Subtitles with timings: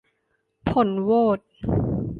[0.69, 1.39] ผลโหวต